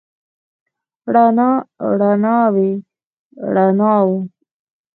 [1.13, 1.49] رڼا،
[1.99, 2.71] رڼاوې،
[3.55, 4.17] رڼاوو